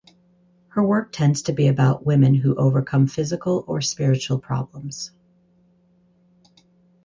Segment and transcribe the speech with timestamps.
[0.69, 5.11] Her work tends to be about women who overcome physical or spiritual problems.